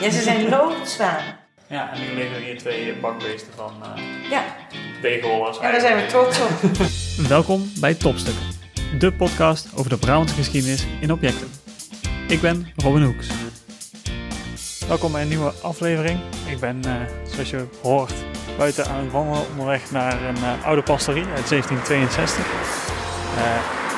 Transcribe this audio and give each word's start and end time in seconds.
Ja, 0.00 0.10
ze 0.10 0.22
zijn 0.22 0.48
loodzwaar. 0.48 1.38
Ja, 1.66 1.92
en 1.92 2.00
nu 2.00 2.14
liggen 2.14 2.42
hier 2.42 2.58
twee 2.58 2.94
bakbeesten 2.94 3.52
van 3.56 3.72
uh, 3.82 4.30
Ja, 4.30 4.44
deegrollers. 5.02 5.58
en 5.58 5.72
daar 5.72 5.80
zijn 5.80 5.96
we 5.96 6.06
trots 6.06 6.38
op. 6.40 6.50
Welkom 7.28 7.70
bij 7.80 7.94
Topstuk, 7.94 8.34
de 8.98 9.12
podcast 9.12 9.68
over 9.74 9.90
de 9.90 9.96
Brabantse 9.96 10.34
geschiedenis 10.34 10.86
in 11.00 11.12
objecten. 11.12 11.48
Ik 12.28 12.40
ben 12.40 12.68
Robin 12.76 13.02
Hoeks. 13.02 13.28
Welkom 14.88 15.12
bij 15.12 15.22
een 15.22 15.28
nieuwe 15.28 15.52
aflevering. 15.62 16.20
Ik 16.46 16.60
ben, 16.60 16.82
uh, 16.86 16.92
zoals 17.32 17.50
je 17.50 17.64
hoort, 17.82 18.12
buiten 18.58 18.86
aan 18.86 19.02
het 19.02 19.12
wandelen 19.12 19.48
onderweg 19.50 19.90
naar 19.90 20.22
een 20.22 20.36
uh, 20.36 20.64
oude 20.66 20.82
pastorie 20.82 21.24
uit 21.24 21.48
1762. 21.48 22.44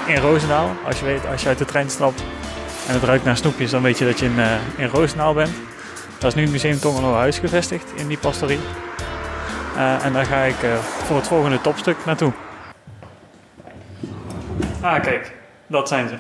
Uh, 0.09 0.15
in 0.15 0.21
Roosendaal. 0.21 0.71
Als 0.87 0.99
je, 0.99 1.05
weet, 1.05 1.27
als 1.27 1.43
je 1.43 1.49
uit 1.49 1.59
de 1.59 1.65
trein 1.65 1.91
stapt 1.91 2.21
en 2.89 2.95
het 2.95 3.03
ruikt 3.03 3.25
naar 3.25 3.37
snoepjes, 3.37 3.71
dan 3.71 3.83
weet 3.83 3.99
je 3.99 4.05
dat 4.05 4.19
je 4.19 4.27
in, 4.27 4.39
in 4.77 4.87
Roosendaal 4.89 5.35
bent. 5.35 5.51
Dat 6.19 6.31
is 6.31 6.35
nu 6.35 6.43
het 6.43 6.51
Museum 6.51 6.79
Tongelo 6.79 7.15
Huis 7.15 7.39
gevestigd 7.39 7.93
in 7.95 8.09
die 8.09 8.19
pastorie. 8.19 8.59
Uh, 9.77 10.05
en 10.05 10.13
daar 10.13 10.27
ga 10.27 10.43
ik 10.43 10.63
uh, 10.63 10.75
voor 10.77 11.17
het 11.17 11.27
volgende 11.27 11.61
topstuk 11.61 11.97
naartoe. 12.05 12.33
Ah, 14.81 15.03
kijk, 15.03 15.33
dat 15.67 15.89
zijn 15.89 16.09
ze. 16.09 16.15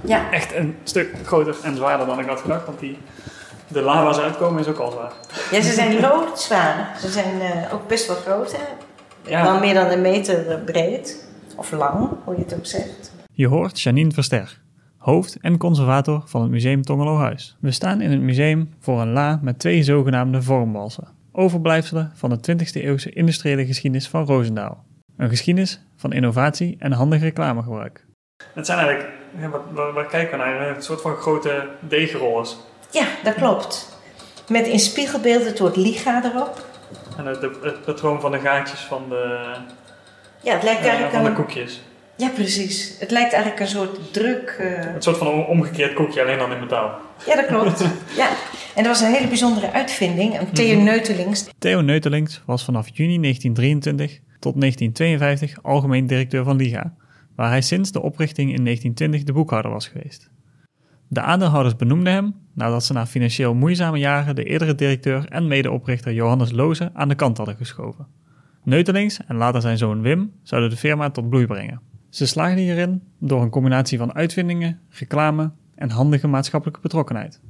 Ja. 0.00 0.30
Echt 0.30 0.54
een 0.54 0.76
stuk 0.82 1.14
groter 1.24 1.56
en 1.62 1.76
zwaarder 1.76 2.06
dan 2.06 2.20
ik 2.20 2.26
had 2.26 2.40
gedacht, 2.40 2.66
want 2.66 2.78
die, 2.78 2.98
de 3.68 3.80
la 3.80 4.04
waar 4.04 4.14
ze 4.14 4.20
uitkomen 4.20 4.60
is 4.60 4.68
ook 4.68 4.78
al 4.78 4.90
zwaar. 4.90 5.12
Ja, 5.50 5.60
ze 5.60 5.72
zijn 5.72 6.00
loodzwaar. 6.00 6.96
Ze 7.00 7.10
zijn 7.10 7.34
uh, 7.34 7.74
ook 7.74 7.88
best 7.88 8.06
wel 8.06 8.16
groot, 8.16 8.52
hè? 8.52 8.62
Ja. 9.30 9.58
Meer 9.58 9.74
dan 9.74 9.90
een 9.90 10.00
meter 10.00 10.58
breed. 10.64 11.24
Of 11.56 11.70
lang, 11.70 12.08
hoe 12.24 12.36
je 12.36 12.42
het 12.42 12.54
ook 12.54 12.66
zegt. 12.66 13.12
Je 13.32 13.48
hoort 13.48 13.80
Janine 13.80 14.12
Verster, 14.12 14.58
hoofd 15.06 15.38
en 15.40 15.58
conservator 15.58 16.22
van 16.24 16.42
het 16.42 16.50
Museum 16.50 16.82
Tongelo 16.82 17.16
Huis. 17.16 17.56
We 17.60 17.70
staan 17.70 18.00
in 18.00 18.10
het 18.10 18.20
museum 18.20 18.74
voor 18.80 19.00
een 19.00 19.12
la 19.12 19.38
met 19.42 19.58
twee 19.58 19.82
zogenaamde 19.82 20.42
vormbalsen, 20.42 21.08
overblijfselen 21.32 22.12
van 22.14 22.30
de 22.30 22.52
20e 22.52 22.72
eeuwse 22.72 23.10
industriële 23.10 23.66
geschiedenis 23.66 24.08
van 24.08 24.24
Roosendaal. 24.24 24.84
Een 25.16 25.28
geschiedenis 25.28 25.80
van 25.96 26.12
innovatie 26.12 26.76
en 26.78 26.92
handig 26.92 27.20
reclamegebruik. 27.20 28.04
Het 28.54 28.66
zijn 28.66 28.78
eigenlijk, 28.78 29.14
ja, 29.38 29.48
wat, 29.48 29.60
waar, 29.70 29.92
waar 29.92 30.06
kijken 30.06 30.38
we 30.38 30.44
naar? 30.44 30.76
Een 30.76 30.82
soort 30.82 31.00
van 31.00 31.16
grote 31.16 31.68
deegrollers. 31.80 32.56
Ja, 32.90 33.06
dat 33.24 33.34
klopt. 33.34 34.00
Met 34.48 34.66
in 34.66 34.78
spiegelbeeld 34.78 35.44
het 35.44 35.58
woord 35.58 35.76
liga 35.76 36.24
erop. 36.24 36.66
En 37.16 37.26
het, 37.26 37.40
het 37.40 37.84
patroon 37.84 38.20
van 38.20 38.30
de 38.30 38.38
gaatjes 38.38 38.80
van 38.80 39.08
de, 39.08 39.54
Ja, 40.42 40.52
het 40.52 40.62
lijkt 40.62 40.80
uh, 40.80 40.86
eigenlijk 40.86 41.14
van 41.14 41.24
de 41.24 41.28
een... 41.28 41.36
koekjes. 41.36 41.82
Ja, 42.16 42.28
precies. 42.28 42.96
Het 42.98 43.10
lijkt 43.10 43.32
eigenlijk 43.32 43.62
een 43.62 43.68
soort 43.68 44.12
druk... 44.12 44.56
uh, 44.60 44.94
Een 44.94 45.02
soort 45.02 45.16
van 45.16 45.46
omgekeerd 45.46 45.94
koekje, 45.94 46.22
alleen 46.22 46.38
dan 46.38 46.52
in 46.52 46.60
metaal. 46.60 46.98
Ja, 47.26 47.36
dat 47.36 47.46
klopt. 47.46 47.80
ja. 48.22 48.28
En 48.74 48.82
dat 48.82 48.86
was 48.86 49.00
een 49.00 49.12
hele 49.12 49.28
bijzondere 49.28 49.72
uitvinding. 49.72 50.38
Een 50.40 50.52
Theo 50.52 50.80
Neutelings. 50.80 51.48
Theo 51.58 51.80
Neutelings 51.80 52.42
was 52.46 52.64
vanaf 52.64 52.88
juni 52.92 53.20
1923 53.20 54.20
tot 54.38 54.60
1952 54.60 55.62
algemeen 55.62 56.06
directeur 56.06 56.44
van 56.44 56.56
Liga, 56.56 56.94
waar 57.36 57.48
hij 57.48 57.60
sinds 57.60 57.92
de 57.92 58.02
oprichting 58.02 58.54
in 58.54 58.64
1920 58.64 59.22
de 59.22 59.32
boekhouder 59.32 59.70
was 59.70 59.88
geweest. 59.88 60.30
De 61.08 61.20
aandeelhouders 61.20 61.76
benoemden 61.76 62.12
hem 62.12 62.34
nadat 62.54 62.84
ze 62.84 62.92
na 62.92 63.06
financieel 63.06 63.54
moeizame 63.54 63.98
jaren 63.98 64.34
de 64.34 64.44
eerdere 64.44 64.74
directeur 64.74 65.28
en 65.28 65.48
medeoprichter 65.48 66.12
Johannes 66.12 66.52
Loze 66.52 66.90
aan 66.92 67.08
de 67.08 67.14
kant 67.14 67.36
hadden 67.36 67.56
geschoven. 67.56 68.06
Neutelings 68.64 69.20
en 69.26 69.36
later 69.36 69.60
zijn 69.60 69.78
zoon 69.78 70.02
Wim 70.02 70.32
zouden 70.42 70.70
de 70.70 70.76
firma 70.76 71.10
tot 71.10 71.28
bloei 71.28 71.46
brengen. 71.46 71.80
Ze 72.10 72.26
slaagden 72.26 72.62
hierin 72.64 73.02
door 73.18 73.42
een 73.42 73.50
combinatie 73.50 73.98
van 73.98 74.14
uitvindingen, 74.14 74.80
reclame 74.90 75.50
en 75.74 75.90
handige 75.90 76.26
maatschappelijke 76.26 76.80
betrokkenheid. 76.82 77.40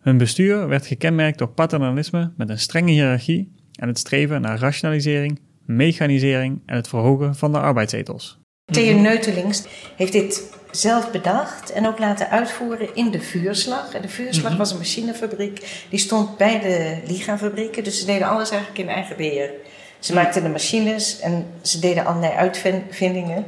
Hun 0.00 0.18
bestuur 0.18 0.68
werd 0.68 0.86
gekenmerkt 0.86 1.38
door 1.38 1.48
paternalisme 1.48 2.32
met 2.36 2.48
een 2.48 2.58
strenge 2.58 2.90
hiërarchie 2.92 3.52
en 3.74 3.88
het 3.88 3.98
streven 3.98 4.40
naar 4.40 4.58
rationalisering, 4.58 5.40
mechanisering 5.64 6.60
en 6.66 6.76
het 6.76 6.88
verhogen 6.88 7.34
van 7.34 7.52
de 7.52 7.58
arbeidsethos. 7.60 8.38
Theo 8.72 8.98
Neutelings 8.98 9.64
heeft 9.96 10.12
dit 10.12 10.52
zelf 10.70 11.10
bedacht 11.10 11.72
en 11.72 11.86
ook 11.86 11.98
laten 11.98 12.30
uitvoeren 12.30 12.94
in 12.94 13.10
de 13.10 13.20
vuurslag. 13.20 13.94
En 13.94 14.02
de 14.02 14.08
vuurslag 14.08 14.48
Mhm. 14.50 14.58
was 14.58 14.70
een 14.70 14.76
machinefabriek, 14.78 15.84
die 15.90 15.98
stond 15.98 16.36
bij 16.36 16.60
de 16.60 17.00
Liga-fabrieken. 17.12 17.84
Dus 17.84 17.98
ze 18.00 18.06
deden 18.06 18.28
alles 18.28 18.50
eigenlijk 18.50 18.80
in 18.80 18.88
eigen 18.88 19.16
beheer. 19.16 19.50
Ze 19.98 20.12
Mhm. 20.12 20.22
maakten 20.22 20.42
de 20.42 20.48
machines 20.48 21.20
en 21.20 21.46
ze 21.62 21.78
deden 21.78 22.04
allerlei 22.04 22.32
uitvindingen. 22.32 23.44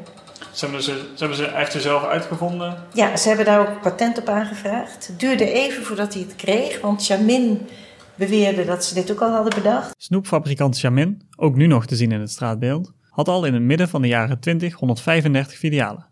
Ze 0.52 0.64
hebben 0.64 0.82
ze, 0.82 0.90
ze, 0.90 1.18
hebben 1.18 1.36
ze 1.36 1.46
echt 1.46 1.82
zelf 1.82 2.04
uitgevonden. 2.04 2.76
Ja, 2.92 3.16
ze 3.16 3.28
hebben 3.28 3.46
daar 3.46 3.60
ook 3.60 3.80
patent 3.80 4.18
op 4.18 4.28
aangevraagd. 4.28 5.06
Het 5.06 5.20
duurde 5.20 5.52
even 5.52 5.84
voordat 5.84 6.14
hij 6.14 6.22
het 6.22 6.36
kreeg, 6.36 6.80
want 6.80 7.06
Jamin 7.06 7.68
beweerde 8.14 8.64
dat 8.64 8.84
ze 8.84 8.94
dit 8.94 9.10
ook 9.10 9.20
al 9.20 9.30
hadden 9.30 9.54
bedacht. 9.54 9.94
Snoepfabrikant 9.96 10.80
Jamin, 10.80 11.22
ook 11.36 11.54
nu 11.54 11.66
nog 11.66 11.86
te 11.86 11.96
zien 11.96 12.12
in 12.12 12.20
het 12.20 12.30
straatbeeld, 12.30 12.92
had 13.08 13.28
al 13.28 13.44
in 13.44 13.54
het 13.54 13.62
midden 13.62 13.88
van 13.88 14.02
de 14.02 14.08
jaren 14.08 14.40
20 14.40 14.74
135 14.74 15.58
filialen. 15.58 16.06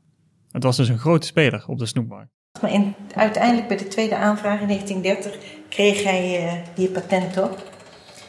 Het 0.50 0.62
was 0.62 0.76
dus 0.76 0.88
een 0.88 0.98
grote 0.98 1.26
speler 1.26 1.64
op 1.66 1.78
de 1.78 1.86
snoepmarkt. 1.86 2.30
Maar 2.60 2.72
in, 2.72 2.94
uiteindelijk 3.14 3.68
bij 3.68 3.76
de 3.76 3.88
tweede 3.88 4.16
aanvraag 4.16 4.60
in 4.60 4.66
1930 4.66 5.48
kreeg 5.68 6.02
hij 6.02 6.44
uh, 6.44 6.52
hier 6.74 6.88
patent 6.88 7.38
op. 7.38 7.58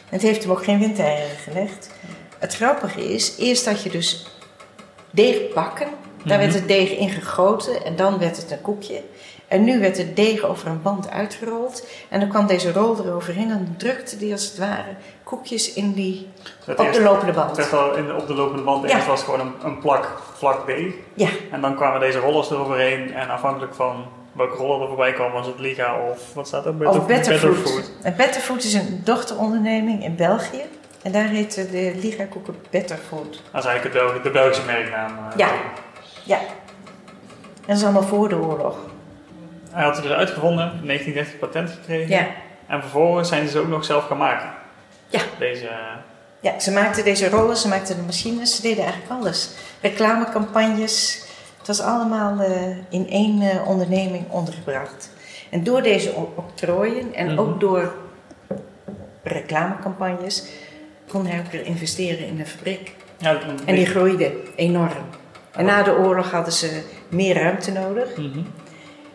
En 0.08 0.18
het 0.18 0.22
heeft 0.22 0.42
hem 0.42 0.52
ook 0.52 0.64
geen 0.64 0.78
windeieren 0.78 1.36
gelegd. 1.36 1.90
Het 2.38 2.54
grappige 2.54 3.12
is, 3.14 3.36
eerst 3.38 3.66
had 3.66 3.82
je 3.82 3.90
dus 3.90 4.26
deegbakken. 5.12 5.88
Daar 6.24 6.38
werd 6.38 6.54
het 6.54 6.68
deeg 6.68 6.90
in 6.90 7.10
gegoten 7.10 7.84
en 7.84 7.96
dan 7.96 8.18
werd 8.18 8.36
het 8.36 8.50
een 8.50 8.60
koekje. 8.60 9.02
En 9.48 9.64
nu 9.64 9.80
werd 9.80 9.96
het 9.96 10.16
deeg 10.16 10.44
over 10.44 10.68
een 10.68 10.82
band 10.82 11.10
uitgerold. 11.10 11.86
En 12.08 12.20
dan 12.20 12.28
kwam 12.28 12.46
deze 12.46 12.72
rol 12.72 12.96
eroverheen 12.98 13.50
en 13.50 13.64
dan 13.64 13.74
drukte 13.76 14.16
die 14.16 14.32
als 14.32 14.44
het 14.44 14.58
ware 14.58 14.94
koekjes 15.22 15.72
in 15.72 15.92
die, 15.92 16.28
op 16.66 16.92
de 16.92 17.02
lopende 17.02 17.32
band. 17.32 17.56
Het 17.56 17.70
werd 17.70 17.82
al 17.82 17.94
in, 17.94 18.14
op 18.14 18.26
de 18.26 18.34
lopende 18.34 18.62
band. 18.62 18.88
Ja. 18.88 18.94
Eerst 18.94 19.06
was 19.06 19.22
gewoon 19.22 19.40
een, 19.40 19.52
een 19.62 19.78
plak 19.78 20.20
vlak 20.36 20.66
deeg. 20.66 20.94
Ja, 21.14 21.28
En 21.50 21.60
dan 21.60 21.76
kwamen 21.76 22.00
deze 22.00 22.18
rollers 22.18 22.50
eroverheen. 22.50 23.14
En 23.14 23.28
afhankelijk 23.28 23.74
van 23.74 24.04
welke 24.32 24.56
roller 24.56 24.80
er 24.80 24.88
voorbij 24.88 25.12
kwam, 25.12 25.32
was 25.32 25.46
het 25.46 25.58
Liga 25.58 25.96
of 26.10 26.34
wat 26.34 26.46
staat 26.46 26.66
er? 26.66 26.76
Better, 26.76 27.00
of 27.00 27.06
Betterfood. 27.06 27.54
Betterfood. 27.54 27.90
En 28.02 28.14
Betterfood 28.16 28.64
is 28.64 28.74
een 28.74 29.00
dochteronderneming 29.04 30.04
in 30.04 30.16
België. 30.16 30.62
En 31.02 31.12
daar 31.12 31.24
heet 31.28 31.54
de 31.54 31.92
Liga 31.96 32.24
koeken 32.24 32.56
Betterfood. 32.70 33.40
Dat 33.52 33.62
is 33.64 33.68
eigenlijk 33.68 33.82
het 33.82 33.92
Belgi- 33.92 34.22
de 34.22 34.30
Belgische 34.30 34.64
merknaam. 34.66 35.10
eh. 35.18 35.36
Ja. 35.36 35.50
Ja. 36.24 36.38
En 36.38 37.66
dat 37.66 37.76
is 37.76 37.82
allemaal 37.82 38.02
voor 38.02 38.28
de 38.28 38.36
oorlog. 38.36 38.76
Hij 39.70 39.84
had 39.84 39.94
het 39.96 40.04
dus 40.04 40.12
uitgevonden, 40.12 40.64
in 40.80 40.86
1930 40.86 41.38
patent 41.38 41.70
gekregen. 41.70 42.08
Ja. 42.08 42.26
En 42.66 42.80
vervolgens 42.80 43.28
zijn 43.28 43.48
ze 43.48 43.58
ook 43.58 43.68
nog 43.68 43.84
zelf 43.84 44.06
gaan 44.06 44.16
maken. 44.16 44.50
Ja. 45.08 45.20
Deze, 45.38 45.66
eh, 45.68 45.76
Ja, 46.40 46.60
ze 46.60 46.70
maakten 46.72 47.04
deze 47.04 47.28
rollen, 47.28 47.56
ze 47.56 47.68
maakten 47.68 47.96
de 47.96 48.02
machines, 48.02 48.56
ze 48.56 48.62
deden 48.62 48.84
eigenlijk 48.84 49.12
alles. 49.12 49.50
Reclamecampagnes, 49.80 51.24
het 51.58 51.66
was 51.66 51.80
allemaal 51.80 52.40
eh, 52.40 52.76
in 52.90 53.08
één 53.10 53.64
onderneming 53.66 54.30
ondergebracht. 54.30 55.10
En 55.50 55.64
door 55.64 55.82
deze 55.82 56.12
octrooien 56.34 57.14
en 57.14 57.26
Mhm. 57.26 57.38
ook 57.38 57.60
door 57.60 57.94
reclamecampagnes 59.22 60.46
kon 61.12 61.26
hij 61.26 61.38
ook 61.38 61.52
weer 61.52 61.66
investeren 61.66 62.26
in 62.26 62.36
de 62.36 62.46
fabriek. 62.46 62.94
ja, 63.18 63.38
En 63.64 63.74
die 63.74 63.86
groeide 63.86 64.32
enorm. 64.56 65.04
En 65.52 65.64
na 65.64 65.82
de 65.82 65.96
oorlog 65.96 66.30
hadden 66.30 66.52
ze 66.52 66.82
meer 67.08 67.34
ruimte 67.34 67.72
nodig. 67.72 68.16
Mhm. 68.16 68.38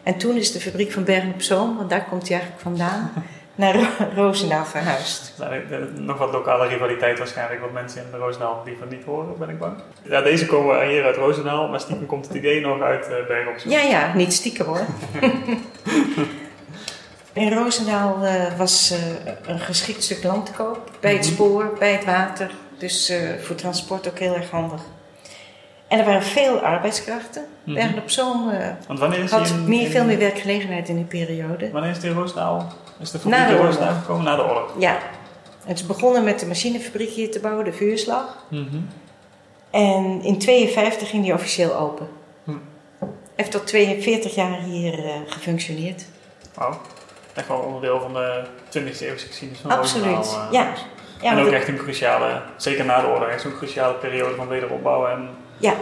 En 0.03 0.17
toen 0.17 0.35
is 0.35 0.51
de 0.51 0.59
fabriek 0.59 0.91
van 0.91 1.03
Bergen 1.03 1.33
op 1.33 1.41
Zoom, 1.41 1.77
want 1.77 1.89
daar 1.89 2.05
komt 2.09 2.21
hij 2.27 2.31
eigenlijk 2.31 2.61
vandaan, 2.61 3.11
naar 3.55 3.75
Ro- 3.75 4.07
Roosendaal 4.15 4.65
verhuisd. 4.65 5.33
Nou, 5.39 5.53
eh, 5.53 5.77
Nog 5.95 6.17
wat 6.17 6.31
lokale 6.31 6.67
rivaliteit 6.67 7.17
waarschijnlijk, 7.17 7.61
wat 7.61 7.71
mensen 7.71 8.01
in 8.11 8.19
Roosendaal 8.19 8.61
liever 8.65 8.87
niet 8.87 9.03
horen, 9.03 9.37
ben 9.39 9.49
ik 9.49 9.59
bang. 9.59 9.73
Ja, 10.03 10.21
deze 10.21 10.45
komen 10.45 10.87
hier 10.87 11.03
uit 11.03 11.15
Roosendaal, 11.15 11.67
maar 11.67 11.79
stiekem 11.79 12.05
komt 12.05 12.27
het 12.27 12.35
idee 12.35 12.61
nog 12.61 12.81
uit 12.81 13.07
uh, 13.09 13.27
Bergen 13.27 13.51
op 13.51 13.57
Zoom. 13.59 13.71
Ja, 13.71 13.81
ja, 13.81 14.13
niet 14.15 14.33
stiekem 14.33 14.65
hoor. 14.65 14.85
In 17.37 17.53
Roosendaal 17.53 18.23
eh, 18.23 18.57
was 18.57 18.91
eh, 18.91 18.97
een 19.45 19.59
geschikt 19.59 20.03
stuk 20.03 20.23
land 20.23 20.45
te 20.45 20.51
koop. 20.51 20.91
Bij 20.99 21.13
het 21.13 21.21
Mhm. 21.25 21.33
spoor, 21.33 21.75
bij 21.79 21.91
het 21.91 22.05
water. 22.05 22.51
Dus 22.77 23.09
eh, 23.09 23.17
voor 23.41 23.55
transport 23.55 24.07
ook 24.09 24.19
heel 24.19 24.35
erg 24.35 24.49
handig. 24.49 24.81
En 25.87 25.99
er 25.99 26.05
waren 26.05 26.23
veel 26.23 26.59
arbeidskrachten. 26.59 27.45
Mhm. 27.63 27.75
Bergen 27.75 27.97
op 28.01 28.09
Zoom 28.09 28.51
Want 28.87 28.99
wanneer 28.99 29.19
is 29.23 29.31
had 29.31 29.47
in, 29.49 29.67
meer, 29.67 29.81
in- 29.85 29.91
veel 29.91 30.05
meer 30.05 30.17
werkgelegenheid 30.17 30.89
in 30.89 30.95
die 30.95 31.03
periode. 31.05 31.71
Wanneer 31.71 31.91
is 31.91 31.99
die 31.99 32.09
in 32.09 32.15
Roosendaal? 32.15 32.67
Is 32.99 33.11
de 33.11 33.19
fabriek 33.19 33.47
in. 33.47 33.55
Roosendaal 33.55 33.93
gekomen? 33.93 34.23
Na 34.23 34.35
de 34.35 34.43
oorlog. 34.43 34.73
Ja, 34.79 34.97
het 35.65 35.79
is 35.79 35.85
begonnen 35.85 36.23
met 36.23 36.39
de 36.39 36.45
machinefabriek 36.45 37.09
hier 37.09 37.31
te 37.31 37.39
bouwen, 37.39 37.65
de 37.65 37.73
vuurslag. 37.73 38.45
Mhm. 38.49 38.77
En 39.71 40.21
in 40.23 40.37
52 40.39 41.09
ging 41.09 41.23
die 41.23 41.33
officieel 41.33 41.75
open. 41.75 42.07
Hm. 42.43 42.51
Heeft 43.35 43.51
tot 43.51 43.67
42 43.67 44.35
jaar 44.35 44.59
hier 44.59 44.99
gefunctioneerd. 45.27 46.05
Wauw. 46.53 46.79
Echt 47.37 47.47
wel 47.47 47.57
onderdeel 47.57 47.99
van 47.99 48.13
de 48.13 48.43
20e 48.69 48.99
eeuwse 49.01 49.27
geschiedenis 49.27 49.61
van 49.61 49.71
Absoluut, 49.71 50.15
Roosendaal. 50.15 50.47
eh. 50.47 50.51
ja. 50.51 50.73
Ja, 51.21 51.31
en 51.31 51.45
ook 51.45 51.51
echt 51.51 51.67
een 51.67 51.77
cruciale, 51.77 52.41
zeker 52.57 52.85
na 52.85 53.01
de 53.01 53.07
oorlog, 53.07 53.27
echt 53.27 53.41
zo'n 53.41 53.55
cruciale 53.57 53.93
periode 53.93 54.35
van 54.35 54.47
wederopbouw 54.47 55.07
en 55.07 55.29
ja, 55.57 55.73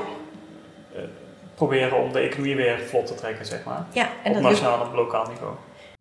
proberen 1.55 2.03
om 2.03 2.11
de 2.11 2.19
economie 2.19 2.55
weer 2.55 2.79
vlot 2.79 3.07
te 3.07 3.15
trekken, 3.15 3.45
zeg 3.45 3.63
maar. 3.63 3.85
ja, 3.91 4.09
en 4.23 4.35
op 4.35 4.41
nationaal 4.41 4.81
en 4.81 4.87
op 4.87 4.93
lokaal 4.93 5.27
niveau. 5.27 5.53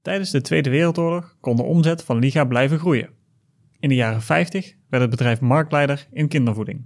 Tijdens 0.03 0.31
de 0.31 0.41
Tweede 0.41 0.71
Wereldoorlog 0.71 1.35
kon 1.41 1.57
de 1.57 1.63
omzet 1.63 2.03
van 2.05 2.19
Liga 2.19 2.45
blijven 2.45 2.79
groeien. 2.79 3.11
In 3.81 3.89
de 3.89 3.95
jaren 3.95 4.23
50 4.23 4.75
werd 4.89 5.03
het 5.03 5.11
bedrijf 5.11 5.41
marktleider 5.41 6.07
in 6.13 6.29
kindervoeding. 6.29 6.85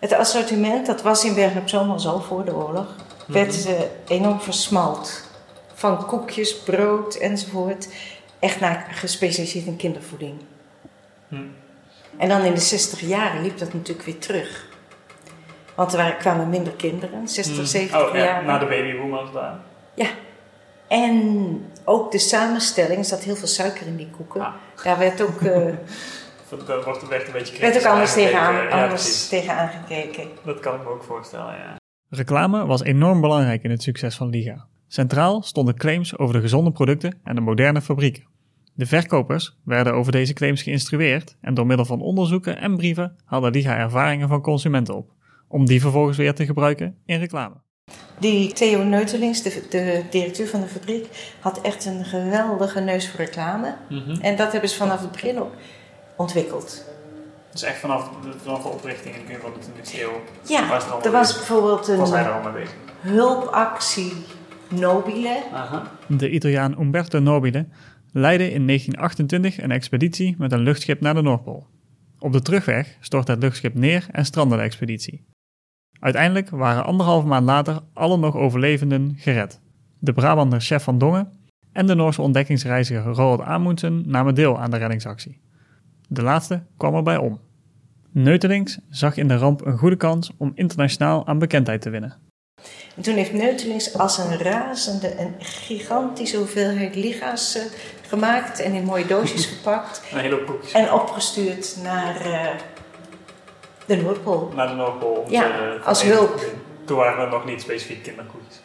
Het 0.00 0.12
assortiment, 0.12 0.86
dat 0.86 1.02
was 1.02 1.24
in 1.24 1.34
Bergen 1.34 1.60
op 1.60 1.68
Zoom 1.68 1.90
al 1.90 2.00
zo 2.00 2.18
voor 2.18 2.44
de 2.44 2.54
oorlog, 2.54 2.94
werd 3.26 3.66
eh, 3.66 3.72
enorm 4.08 4.40
versmalt. 4.40 5.27
Van 5.78 6.06
koekjes, 6.06 6.58
brood 6.62 7.14
enzovoort. 7.14 7.88
Echt 8.38 8.60
naar 8.60 8.86
gespecialiseerd 8.90 9.66
in 9.66 9.76
kindervoeding. 9.76 10.34
Hm. 11.28 11.36
En 12.16 12.28
dan 12.28 12.42
in 12.42 12.54
de 12.54 12.60
60 12.60 13.00
jaren 13.00 13.42
liep 13.42 13.58
dat 13.58 13.72
natuurlijk 13.72 14.06
weer 14.06 14.18
terug. 14.18 14.66
Want 15.74 15.92
er 15.92 15.98
waren, 15.98 16.16
kwamen 16.16 16.48
minder 16.48 16.72
kinderen, 16.72 17.28
60, 17.28 17.66
70 17.66 18.00
Oh, 18.08 18.14
ja, 18.14 18.24
jaar. 18.24 18.44
na 18.44 18.58
de 18.58 18.66
babyboom 18.66 19.10
was 19.10 19.22
het 19.24 19.32
daar. 19.32 19.58
Ja. 19.94 20.06
En 20.88 21.66
ook 21.84 22.12
de 22.12 22.18
samenstelling, 22.18 22.98
er 22.98 23.04
zat 23.04 23.22
heel 23.22 23.36
veel 23.36 23.48
suiker 23.48 23.86
in 23.86 23.96
die 23.96 24.10
koeken. 24.16 24.40
Ah. 24.40 24.54
Daar 24.84 24.98
werd 24.98 25.22
ook, 25.22 25.40
eh, 25.42 25.74
Dat 26.66 26.84
wordt 26.84 27.08
werd 27.08 27.26
een 27.26 27.32
beetje 27.32 27.60
werd 27.60 27.76
ook 27.78 27.84
anders, 27.84 28.10
aangekeken. 28.10 28.38
tegenaan, 28.38 28.68
Ja, 28.68 28.82
anders 28.84 29.28
tegenaan 29.28 29.68
gekeken. 29.68 30.28
Dat 30.44 30.60
kan 30.60 30.74
ik 30.74 30.82
me 30.82 30.88
ook 30.88 31.02
voorstellen, 31.02 31.54
ja. 31.54 31.76
Reclame 32.08 32.66
was 32.66 32.82
enorm 32.82 33.20
belangrijk 33.20 33.62
in 33.62 33.70
het 33.70 33.82
succes 33.82 34.16
van 34.16 34.28
Liga. 34.28 34.66
Centraal 34.88 35.42
stonden 35.42 35.74
claims 35.76 36.18
over 36.18 36.34
de 36.34 36.40
gezonde 36.40 36.70
producten 36.72 37.18
en 37.24 37.34
de 37.34 37.40
moderne 37.40 37.80
fabrieken. 37.80 38.24
De 38.74 38.86
verkopers 38.86 39.56
werden 39.64 39.94
over 39.94 40.12
deze 40.12 40.32
claims 40.32 40.62
geïnstrueerd 40.62 41.36
en 41.40 41.54
door 41.54 41.66
middel 41.66 41.86
van 41.86 42.00
onderzoeken 42.00 42.58
en 42.60 42.76
brieven 42.76 43.16
haalde 43.24 43.50
Liga 43.50 43.76
ervaringen 43.76 44.28
van 44.28 44.40
consumenten 44.40 44.96
op, 44.96 45.10
om 45.48 45.66
die 45.66 45.80
vervolgens 45.80 46.16
weer 46.16 46.34
te 46.34 46.44
gebruiken 46.46 46.96
in 47.06 47.18
reclame. 47.18 47.54
Die 48.18 48.52
Theo 48.52 48.82
Neutelings, 48.84 49.42
de, 49.42 49.62
de 49.70 50.02
directeur 50.10 50.46
van 50.46 50.60
de 50.60 50.66
fabriek, 50.66 51.34
had 51.40 51.60
echt 51.60 51.84
een 51.84 52.04
geweldige 52.04 52.80
neus 52.80 53.08
voor 53.10 53.20
reclame. 53.20 53.74
En 54.20 54.36
dat 54.36 54.52
hebben 54.52 54.70
ze 54.70 54.76
vanaf 54.76 55.00
het 55.00 55.12
begin 55.12 55.38
ook 55.38 55.52
ontwikkeld. 56.16 56.84
Dus 57.52 57.62
echt 57.62 57.78
vanaf 57.78 58.10
de, 58.22 58.32
vanaf 58.42 58.62
de 58.62 58.68
oprichting 58.68 59.14
in 59.14 59.20
het 59.20 59.26
begin 59.26 59.40
van 59.40 59.52
de 59.74 59.80
20e 59.90 60.00
eeuw 60.00 60.20
Ja, 60.48 60.68
Was 60.68 60.84
er 60.86 61.04
er 61.04 61.10
was 61.10 61.34
bijvoorbeeld 61.36 61.86
was 61.86 62.10
hij 62.10 62.20
een 62.20 62.26
er 62.26 62.32
al 62.32 62.42
mee 62.42 62.52
bezig. 62.62 62.74
hulpactie 63.00 64.12
Nobile. 64.70 65.42
De 66.06 66.30
Italiaan 66.30 66.80
Umberto 66.80 67.18
Nobile 67.18 67.66
leidde 68.12 68.52
in 68.52 68.66
1928 68.66 69.62
een 69.62 69.70
expeditie 69.70 70.34
met 70.38 70.52
een 70.52 70.60
luchtschip 70.60 71.00
naar 71.00 71.14
de 71.14 71.22
Noordpool. 71.22 71.66
Op 72.18 72.32
de 72.32 72.42
terugweg 72.42 72.96
stortte 73.00 73.30
het 73.30 73.42
luchtschip 73.42 73.74
neer 73.74 74.06
en 74.10 74.24
strandde 74.24 74.56
de 74.56 74.62
expeditie. 74.62 75.26
Uiteindelijk 76.00 76.50
waren 76.50 76.84
anderhalve 76.84 77.26
maand 77.26 77.46
later 77.46 77.80
alle 77.92 78.16
nog 78.16 78.36
overlevenden 78.36 79.14
gered. 79.16 79.60
De 79.98 80.12
Brabander 80.12 80.60
chef 80.60 80.82
van 80.82 80.98
Dongen 80.98 81.32
en 81.72 81.86
de 81.86 81.94
Noorse 81.94 82.22
ontdekkingsreiziger 82.22 83.12
Roald 83.12 83.40
Amundsen 83.40 84.02
namen 84.06 84.34
deel 84.34 84.58
aan 84.58 84.70
de 84.70 84.76
reddingsactie. 84.76 85.40
De 86.08 86.22
laatste 86.22 86.62
kwam 86.76 86.94
erbij 86.94 87.16
om. 87.16 87.40
Neutelings 88.10 88.78
zag 88.88 89.16
in 89.16 89.28
de 89.28 89.36
ramp 89.36 89.66
een 89.66 89.78
goede 89.78 89.96
kans 89.96 90.32
om 90.36 90.52
internationaal 90.54 91.26
aan 91.26 91.38
bekendheid 91.38 91.80
te 91.80 91.90
winnen. 91.90 92.27
En 92.96 93.02
toen 93.02 93.14
heeft 93.14 93.32
Neutelings 93.32 93.98
als 93.98 94.18
een 94.18 94.38
razende 94.38 95.18
een 95.18 95.34
gigantische 95.38 96.36
hoeveelheid 96.36 96.94
liga's 96.94 97.56
eh, 97.56 97.62
gemaakt 98.08 98.60
en 98.60 98.72
in 98.72 98.84
mooie 98.84 99.06
doosjes 99.06 99.46
verpakt. 99.52 100.02
Een 100.12 100.18
hele. 100.18 100.40
En 100.72 100.92
opgestuurd 100.92 101.76
naar 101.82 102.20
eh, 102.20 102.48
de 103.86 103.96
Noordpool. 103.96 104.52
naar 104.56 104.68
de 104.68 104.74
Noordpool. 104.74 105.24
Ja, 105.28 105.42
van 105.42 105.84
als 105.84 106.02
hulp. 106.02 106.40
Toen 106.84 106.96
waren 106.96 107.24
er 107.24 107.30
nog 107.30 107.44
niet 107.44 107.60
specifiek 107.60 108.02
kinderkoekjes. 108.02 108.60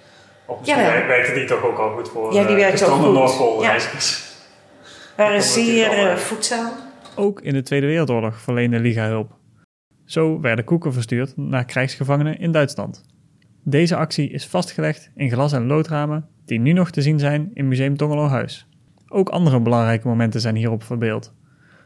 Of 0.45 0.59
misschien 0.59 0.83
Jawel. 0.83 1.07
werkte 1.07 1.33
die 1.33 1.45
toch 1.45 1.63
ook 1.63 1.77
al 1.77 1.93
goed 1.95 2.09
voor 2.09 2.33
Ja, 2.33 2.43
die 2.43 2.55
eh, 2.55 2.61
werkte 2.61 2.85
ook 2.85 2.91
goed. 2.91 3.13
Noordpoolreizigers. 3.13 4.31
Waren 5.15 5.31
wordt 5.33 5.55
hier 5.55 5.63
zeer 5.65 5.89
eh, 5.89 6.11
eh, 6.11 6.17
voedzaam. 6.17 6.71
Ook 7.15 7.41
in 7.41 7.53
de 7.53 7.61
Tweede 7.61 7.85
Wereldoorlog 7.85 8.39
verleende 8.39 8.79
Liga 8.79 9.07
hulp. 9.07 9.31
Zo 10.05 10.39
werden 10.39 10.65
koeken 10.65 10.93
verstuurd 10.93 11.33
naar 11.35 11.65
krijgsgevangenen 11.65 12.39
in 12.39 12.51
Duitsland. 12.51 13.03
Deze 13.63 13.95
actie 13.95 14.29
is 14.29 14.47
vastgelegd 14.47 15.09
in 15.15 15.31
glas- 15.31 15.53
en 15.53 15.67
loodramen 15.67 16.27
die 16.45 16.59
nu 16.59 16.71
nog 16.71 16.91
te 16.91 17.01
zien 17.01 17.19
zijn 17.19 17.51
in 17.53 17.67
Museum 17.67 17.97
Tongelohuis. 17.97 18.67
Ook 19.07 19.29
andere 19.29 19.59
belangrijke 19.59 20.07
momenten 20.07 20.41
zijn 20.41 20.55
hierop 20.55 20.83
verbeeld. 20.83 21.33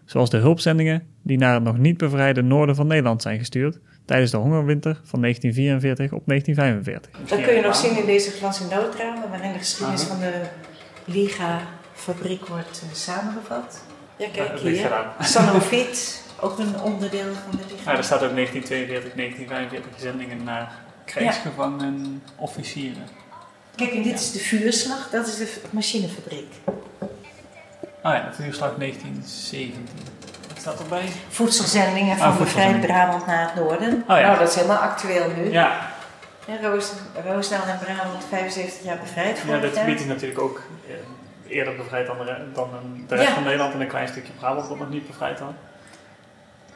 Zoals 0.06 0.29
de 0.29 0.38
hulpzendingen 0.38 1.07
die 1.24 1.38
naar 1.38 1.53
het 1.53 1.63
nog 1.63 1.77
niet 1.77 1.97
bevrijde 1.97 2.41
noorden 2.41 2.75
van 2.75 2.88
Nederland 2.88 3.21
zijn 3.21 3.39
gestuurd 3.39 3.79
tijdens 4.06 4.31
de 4.31 4.38
hongerwinter 4.38 5.01
van 5.03 5.21
1944 5.21 6.19
op 6.19 6.25
1945. 6.25 7.29
Dat 7.29 7.41
kun 7.41 7.56
je 7.56 7.62
nog 7.62 7.75
zien 7.75 7.97
in 7.97 8.06
deze 8.06 8.31
glas- 8.31 8.62
en 8.62 8.77
loodramen, 8.77 9.29
waarin 9.29 9.51
de 9.51 9.57
geschiedenis 9.57 10.03
van 10.03 10.19
de 10.19 10.41
Liga-fabriek 11.06 12.45
wordt 12.45 12.83
eh, 12.83 12.95
samengevat. 12.95 13.85
Ja, 14.18 14.27
kijk 14.33 14.59
hier. 14.59 14.91
Sanofiet, 15.19 16.24
ook 16.39 16.59
een 16.59 16.81
onderdeel 16.81 17.33
van 17.33 17.51
de 17.51 17.63
Liga. 17.69 17.91
Ja, 17.91 17.97
er 17.97 18.03
staat 18.03 18.24
ook 18.24 18.35
1942, 18.35 19.13
1945 19.13 20.00
zendingen 20.00 20.44
naar 20.44 20.85
krijgsgevangenen, 21.07 22.24
officieren. 22.36 23.07
Kijk, 23.75 23.92
en 23.94 24.01
dit 24.01 24.19
is 24.19 24.31
de 24.31 24.39
vuurslag, 24.39 25.09
dat 25.09 25.27
is 25.27 25.38
de 25.38 25.62
machinefabriek. 25.69 26.54
Ah 28.01 28.13
ja, 28.13 28.30
vuurslag 28.33 28.75
1917. 28.77 29.88
Wat 30.48 30.57
staat 30.59 30.80
erbij? 30.80 31.06
Voedselzendingen 31.30 32.19
Ah, 32.19 32.24
van 32.36 32.38
bevrijd. 32.38 32.81
Brabant 32.81 33.25
naar 33.25 33.45
het 33.45 33.56
noorden. 33.56 34.04
ja. 34.07 34.19
Nou, 34.21 34.38
dat 34.39 34.50
is 34.50 34.56
helemaal 34.56 34.77
actueel 34.77 35.31
nu. 35.36 35.51
Ja, 35.51 35.92
Ja, 36.48 36.69
Roos, 36.69 36.92
Roosendaal 37.25 37.68
en 37.68 37.80
Brabant 37.80 38.24
75 38.30 38.83
jaar 38.83 38.98
bevrijd 39.00 39.42
ja 39.48 39.60
dit 39.60 39.75
jaar. 39.75 39.83
gebied 39.83 40.00
is 40.00 40.06
natuurlijk 40.06 40.39
ook 40.42 40.62
eh, 40.88 41.56
eerder 41.57 41.75
bevrijd 41.75 42.07
dan 42.07 42.18
de, 42.18 42.36
dan 42.53 42.69
de 43.07 43.15
rest 43.15 43.27
Ja. 43.27 43.33
van 43.33 43.44
Nederland 43.44 43.74
en 43.74 43.81
een 43.81 43.88
klein 43.88 44.07
stukje 44.07 44.33
Brabant 44.39 44.68
wat 44.68 44.77
nog 44.80 44.89
niet 44.89 45.07
bevrijd 45.07 45.39
had. 45.39 45.53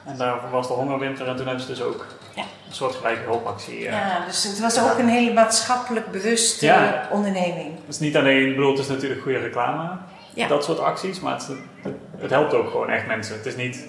En 0.06 0.18
daarvoor 0.18 0.50
was 0.50 0.68
de 0.68 0.74
hongerwinter 0.74 1.27
en 1.27 1.36
toen 1.36 1.45
hebben 1.45 1.63
ze 1.65 1.69
dus 1.71 1.81
ook 1.81 2.06
Ja. 2.36 2.42
een 2.42 2.75
soort 2.75 2.95
gelijke 2.95 3.21
hulpactie. 3.24 3.77
eh. 3.77 3.92
Ja, 3.94 4.25
dus 4.27 4.44
het 4.44 4.59
was 4.59 4.80
ook 4.80 4.98
een 4.98 5.07
hele 5.09 5.33
maatschappelijk 5.33 6.12
bewuste 6.12 6.65
Ja. 6.65 7.07
onderneming. 7.12 7.71
Het 7.75 7.88
is 7.94 8.00
niet 8.00 8.18
alleen, 8.18 8.48
ik 8.48 8.56
bedoel, 8.56 8.71
het 8.71 8.80
is 8.80 8.88
natuurlijk 8.88 9.21
goede 9.21 9.38
reclame, 9.39 9.89
dat 10.48 10.63
soort 10.63 10.80
acties, 10.80 11.19
maar 11.19 11.33
het, 11.33 11.48
het, 11.81 11.94
het 12.18 12.30
helpt 12.30 12.53
ook 12.53 12.69
gewoon 12.69 12.89
echt 12.89 13.07
mensen. 13.07 13.36
Het 13.36 13.45
is 13.45 13.56
niet 13.56 13.86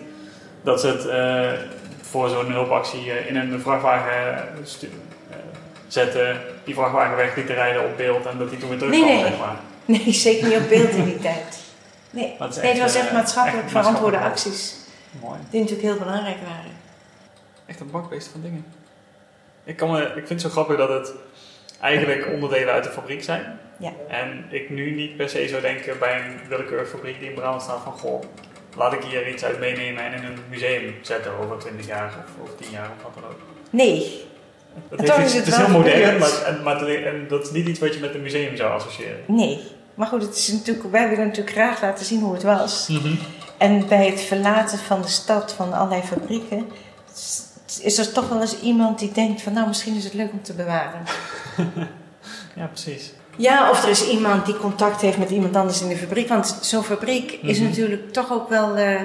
dat 0.63 0.81
ze 0.81 0.87
het 0.87 1.07
eh, 1.07 1.67
voor 2.03 2.29
zo'n 2.29 2.53
hulpactie 2.53 3.11
eh, 3.13 3.29
in 3.29 3.37
een 3.37 3.61
vrachtwagen 3.61 4.49
zetten, 5.89 6.41
die 6.65 6.75
vrachtwagen 6.75 7.17
weg 7.17 7.37
lieten 7.37 7.55
rijden 7.55 7.85
op 7.85 7.97
beeld 7.97 8.27
en 8.27 8.39
dat 8.39 8.51
die 8.51 8.59
toen 8.59 8.69
weer 8.69 8.79
terugkwam, 8.79 9.07
Nee, 9.09 9.17
nee. 9.21 9.27
zeg 9.31 9.39
maar. 9.39 9.57
Nee, 9.85 10.13
zeker 10.13 10.49
niet 10.49 10.57
op 10.59 10.69
beeld 10.69 10.91
in 10.91 11.05
die 11.05 11.19
tijd. 11.19 11.59
Nee, 12.11 12.35
het 12.39 12.63
nee 12.63 12.81
was 12.81 12.95
echt 12.95 13.13
maatschappelijk 13.13 13.71
verantwoorde 13.71 14.19
acties. 14.19 14.75
Mooi. 15.21 15.39
Die 15.51 15.61
natuurlijk 15.61 15.89
heel 15.89 15.99
belangrijk 15.99 16.37
waren. 16.47 16.71
Echt 17.67 17.81
een 17.81 17.91
bakbeest 17.91 18.29
van 18.29 18.41
dingen. 18.43 18.65
Ik, 19.65 19.77
kan 19.77 19.91
me, 19.91 20.03
ik 20.03 20.13
vind 20.13 20.29
het 20.29 20.41
zo 20.41 20.49
grappig 20.49 20.77
dat 20.77 20.89
het 20.89 21.13
eigenlijk 21.81 22.27
onderdelen 22.33 22.75
uit 22.75 22.85
de 22.85 22.91
fabriek 22.91 23.23
zijn. 23.23 23.59
Ja. 23.79 23.93
En 24.09 24.45
ik 24.51 24.71
nu 24.71 24.91
niet 24.95 25.17
per 25.17 25.29
se 25.29 25.49
zou 25.49 25.61
denken 25.61 25.99
bij 25.99 26.17
een 26.25 26.49
willekeurige 26.49 26.91
fabriek 26.91 27.19
die 27.19 27.29
in 27.29 27.35
Brabant 27.35 27.63
staat 27.63 27.81
van 27.85 27.93
goh, 27.93 28.23
laat 28.77 28.93
ik 28.93 29.03
hier 29.05 29.29
iets 29.29 29.45
uit 29.45 29.59
meenemen 29.61 30.03
en 30.05 30.13
in 30.13 30.25
een 30.25 30.39
museum 30.51 30.95
zetten 31.03 31.33
over 31.39 31.59
20 31.59 31.87
jaar 31.87 32.07
of, 32.07 32.49
of 32.51 32.57
10 32.61 32.71
jaar 32.71 32.91
of 32.97 33.03
wat 33.03 33.15
dan 33.15 33.25
ook. 33.25 33.39
Nee, 33.71 34.25
Dat 34.89 35.01
heeft 35.01 35.13
iets- 35.19 35.19
is 35.27 35.33
het 35.35 35.45
het 35.45 35.55
is 35.55 35.61
heel 35.61 35.69
modern, 35.79 36.19
maar, 36.19 36.43
en, 36.47 36.63
maar 36.63 36.87
en 36.87 37.29
dat 37.29 37.43
is 37.43 37.51
niet 37.51 37.69
iets 37.69 37.79
wat 37.81 37.95
je 37.95 38.01
met 38.01 38.15
een 38.15 38.23
museum 38.23 38.57
zou 38.57 38.73
associëren. 38.73 39.21
nee. 39.27 39.61
Maar 39.95 40.07
goed, 40.07 40.23
het 40.23 40.37
is 40.37 40.49
natuurlijk, 40.53 40.91
wij 40.91 41.09
willen 41.09 41.27
natuurlijk 41.27 41.57
graag 41.57 41.83
laten 41.83 42.05
zien 42.05 42.21
hoe 42.21 42.33
het 42.33 42.43
was. 42.43 42.89
En 43.63 43.87
bij 43.89 44.07
het 44.07 44.21
verlaten 44.21 44.79
van 44.79 45.03
de 45.03 45.09
stad 45.09 45.53
van 45.53 45.73
allerlei 45.73 46.03
fabrieken 46.03 46.67
is 47.83 47.99
er 47.99 48.13
toch 48.13 48.29
wel 48.29 48.41
eens 48.41 48.61
iemand 48.61 48.99
die 48.99 49.13
denkt 49.13 49.43
van 49.43 49.53
nou 49.53 49.67
misschien 49.69 49.97
is 49.97 50.05
het 50.05 50.15
leuk 50.15 50.33
om 50.33 50.43
te 50.43 50.53
bewaren. 50.53 51.03
Ja, 52.57 52.67
precies. 52.67 53.13
Ja, 53.37 53.71
of 53.71 53.83
er 53.83 53.89
is 53.91 54.09
iemand 54.09 54.47
die 54.47 54.57
contact 54.57 55.01
heeft 55.01 55.19
met 55.19 55.31
iemand 55.31 55.57
anders 55.57 55.81
in 55.81 55.89
de 55.89 55.97
fabriek. 55.97 56.29
Want 56.29 56.59
zo'n 56.61 56.83
fabriek 56.85 57.33
is 57.43 57.59
Mhm. 57.59 57.69
natuurlijk 57.69 58.13
toch 58.13 58.33
ook 58.33 58.49
wel 58.49 58.77
eh, 58.77 59.01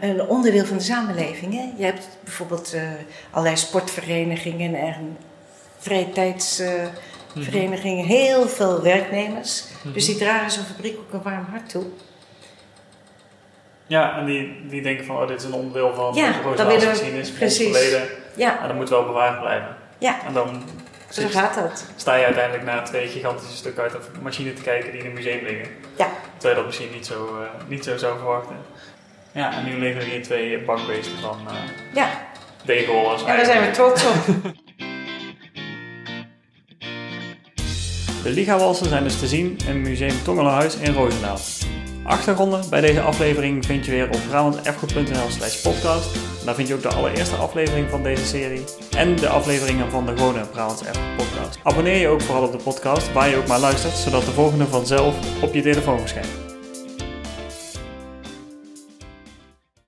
een- 0.00 0.22
onderdeel 0.26 0.64
van 0.64 0.76
de 0.76 0.82
samenleving. 0.82 1.54
Hè? 1.54 1.70
Je 1.76 1.84
hebt 1.84 2.08
bijvoorbeeld 2.24 2.72
eh, 2.72 2.82
allerlei 3.30 3.56
sportverenigingen 3.56 4.74
en 4.74 5.16
vrije 5.78 6.10
tijdsverenigingen, 6.12 8.04
heel 8.04 8.48
veel 8.48 8.82
werknemers. 8.82 9.64
Dus 9.92 10.06
die 10.06 10.16
dragen 10.16 10.50
zo'n 10.50 10.64
fabriek 10.64 10.98
ook 10.98 11.12
een 11.12 11.22
warm 11.22 11.46
hart 11.50 11.68
toe. 11.68 11.84
Ja, 13.90 14.18
en 14.18 14.24
die, 14.24 14.60
die 14.68 14.82
denken 14.82 15.04
van, 15.04 15.16
oh, 15.16 15.28
dit 15.28 15.38
is 15.40 15.44
een 15.46 15.52
onderdeel 15.52 15.94
van 15.94 16.14
Ja, 16.14 16.32
de 16.32 16.64
willen 16.64 16.80
we- 16.80 16.86
geschiedenis, 16.86 17.28
van 17.30 17.42
ons 17.42 17.56
precies. 17.56 17.76
verleden. 17.76 18.08
Ja, 18.36 18.60
En 18.60 18.66
dat 18.66 18.76
moet 18.76 18.88
wel 18.88 19.04
bewaard 19.04 19.40
blijven. 19.40 19.76
ja 19.98 20.16
En 20.26 20.32
dan 20.32 20.62
zo 21.08 21.22
gaat 21.28 21.54
dat. 21.54 21.84
sta 21.96 22.14
je 22.14 22.24
uiteindelijk 22.24 22.64
naar 22.64 22.84
twee 22.84 23.08
gigantische 23.08 23.56
stukken 23.56 23.82
uit 23.82 23.94
een 23.94 24.22
machine 24.22 24.52
te 24.52 24.62
kijken 24.62 24.90
die 24.92 25.00
in 25.00 25.06
een 25.06 25.12
museum 25.12 25.44
liggen. 25.44 25.68
Ja. 25.96 26.08
Terwijl 26.36 26.50
je 26.54 26.54
dat 26.54 26.66
misschien 26.66 26.90
niet 26.92 27.06
zo, 27.06 27.38
eh, 27.42 27.68
niet 27.68 27.84
zo 27.84 27.96
zou 27.96 28.18
verwachten. 28.18 28.56
Ja, 29.32 29.52
en 29.52 29.64
nu 29.64 29.78
liggen 29.78 30.00
er 30.02 30.06
hier 30.08 30.22
twee 30.22 30.58
bakbeesten 30.58 31.18
van 31.20 31.38
eh 31.48 31.54
Ja, 31.94 32.08
deegrollers. 32.64 33.24
en 33.24 33.36
daar 33.36 33.44
zijn 33.44 33.60
we 33.60 33.70
trots 33.70 34.04
op. 34.06 34.14
De 38.22 38.30
Liga-walsen 38.30 38.88
zijn 38.88 39.04
dus 39.04 39.18
te 39.18 39.26
zien 39.26 39.58
in 39.68 39.80
Museum 39.82 40.22
Tongelenhuis 40.24 40.76
in 40.76 40.92
Roosendaal. 40.94 41.38
Achtergronden 42.10 42.62
bij 42.70 42.80
deze 42.80 43.00
aflevering 43.00 43.66
vind 43.66 43.84
je 43.84 43.90
weer 43.90 44.06
op 44.06 44.20
brabantserfgoed.nl 44.28 45.28
slash 45.28 45.62
podcast. 45.62 46.16
Daar 46.44 46.54
vind 46.54 46.68
je 46.68 46.74
ook 46.74 46.82
de 46.82 46.88
allereerste 46.88 47.36
aflevering 47.36 47.90
van 47.90 48.02
deze 48.02 48.26
serie 48.26 48.64
en 48.96 49.16
de 49.16 49.28
afleveringen 49.28 49.90
van 49.90 50.06
de 50.06 50.16
gewone 50.16 50.46
Brabants 50.46 50.84
Erfgoed 50.84 51.16
podcast. 51.16 51.58
Abonneer 51.62 52.00
je 52.00 52.08
ook 52.08 52.22
vooral 52.22 52.44
op 52.44 52.52
de 52.52 52.64
podcast 52.64 53.12
waar 53.12 53.28
je 53.28 53.36
ook 53.36 53.46
maar 53.46 53.60
luistert, 53.60 53.94
zodat 53.94 54.24
de 54.24 54.30
volgende 54.30 54.66
vanzelf 54.66 55.42
op 55.42 55.54
je 55.54 55.62
telefoon 55.62 55.98
verschijnt. 55.98 56.49